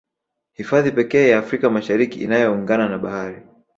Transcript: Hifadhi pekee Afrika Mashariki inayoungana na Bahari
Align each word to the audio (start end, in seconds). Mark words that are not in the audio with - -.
Hifadhi 0.61 0.91
pekee 0.95 1.35
Afrika 1.35 1.69
Mashariki 1.69 2.19
inayoungana 2.23 2.89
na 2.89 2.97
Bahari 2.97 3.41